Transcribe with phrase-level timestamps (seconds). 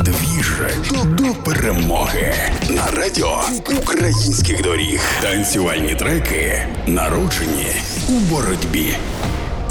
[0.00, 0.52] Двіж
[1.04, 2.34] до перемоги
[2.70, 3.40] на радіо
[3.82, 5.00] українських доріг.
[5.22, 7.66] Танцювальні треки народжені
[8.08, 8.96] у боротьбі.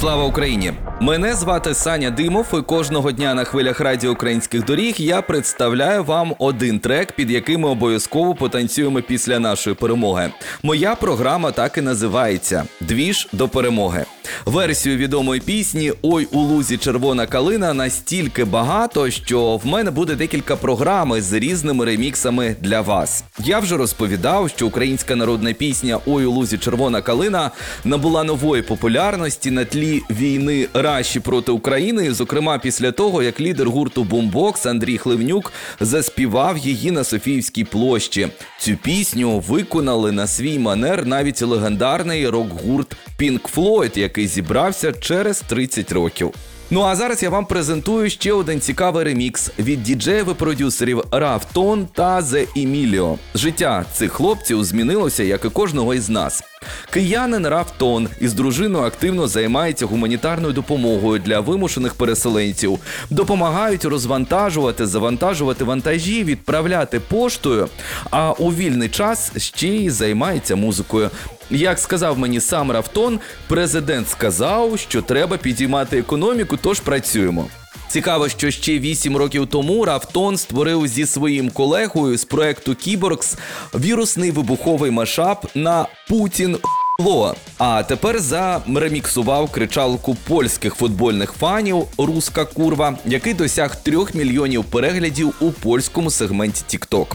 [0.00, 0.72] Слава Україні!
[1.02, 6.34] Мене звати Саня Димов, і кожного дня на хвилях радіо українських доріг я представляю вам
[6.38, 10.30] один трек, під яким ми обов'язково потанцюємо після нашої перемоги.
[10.62, 14.04] Моя програма так і називається Двіж до перемоги.
[14.46, 20.56] Версію відомої пісні Ой у лузі червона калина настільки багато, що в мене буде декілька
[20.56, 23.24] програм з різними реміксами для вас.
[23.38, 27.50] Я вже розповідав, що українська народна пісня Ой у лузі червона калина
[27.84, 34.04] набула нової популярності на тлі війни Раші проти України, зокрема після того, як лідер гурту
[34.04, 38.28] Бумбокс Андрій Хливнюк заспівав її на Софіївській площі.
[38.58, 45.92] Цю пісню виконали на свій манер навіть легендарний рок-гурт Pink Floyd, який зібрався через 30
[45.92, 46.34] років.
[46.74, 51.86] Ну а зараз я вам презентую ще один цікавий ремікс від діджеїв і продюсерів Рафтон
[51.94, 53.18] та The Emilio.
[53.34, 56.42] Життя цих хлопців змінилося, як і кожного із нас.
[56.90, 62.78] Киянин Raft Tone із дружиною активно займається гуманітарною допомогою для вимушених переселенців,
[63.10, 67.68] допомагають розвантажувати, завантажувати вантажі, відправляти поштою.
[68.10, 71.10] А у вільний час ще й займається музикою.
[71.54, 77.46] Як сказав мені сам Raft Tone, президент сказав, що треба підіймати економіку, тож працюємо.
[77.88, 83.36] Цікаво, що ще 8 років тому Raft Tone створив зі своїм колегою з проекту Cyborgs
[83.74, 86.56] вірусний вибуховий машап на Путін.
[87.00, 87.34] Ло.
[87.58, 95.50] А тепер зареміксував кричалку польських футбольних фанів Руска курва, який досяг трьох мільйонів переглядів у
[95.50, 97.06] польському сегменті TikTok.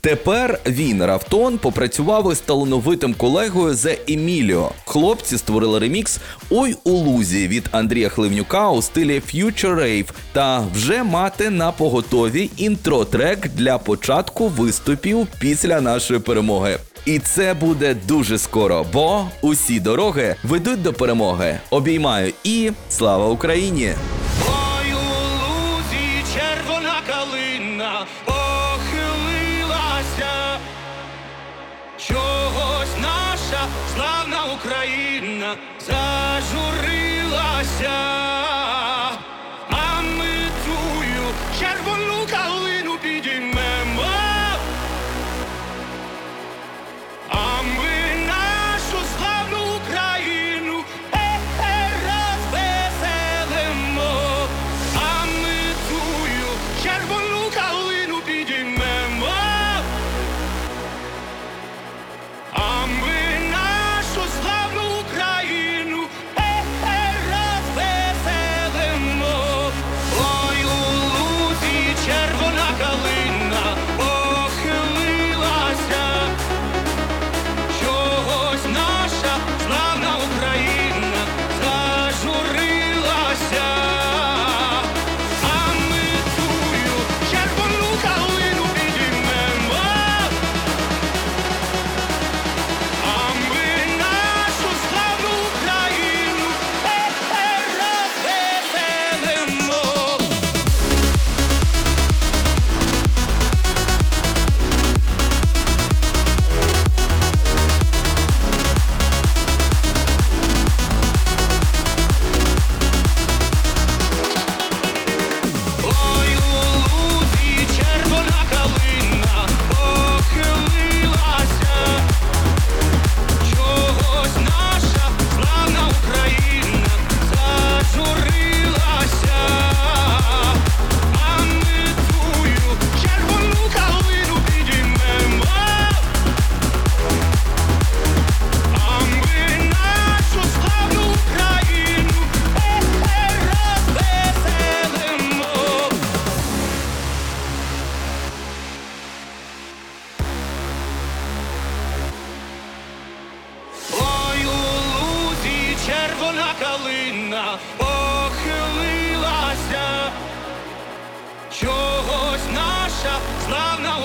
[0.00, 4.68] Тепер він Рафтон попрацював із талановитим колегою The Emilio.
[4.84, 6.18] Хлопці створили ремікс
[6.50, 12.50] Ой у лузі від Андрія Хливнюка у стилі Future Rave та вже мати на поготові
[12.56, 16.78] інтро-трек для початку виступів після нашої перемоги.
[17.06, 21.58] І це буде дуже скоро, бо усі дороги ведуть до перемоги.
[21.70, 23.92] Обіймаю і слава Україні!
[26.34, 29.78] Червона калина похилилася,
[31.98, 37.14] чогось наша славна Україна зажурилася,